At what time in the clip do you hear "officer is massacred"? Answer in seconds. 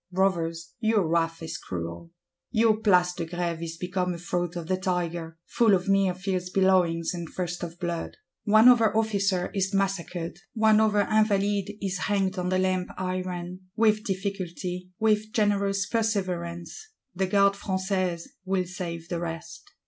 8.97-10.39